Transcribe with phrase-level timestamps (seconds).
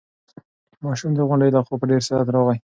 [0.83, 2.57] ماشوم د غونډۍ له خوا په ډېر سرعت راغی.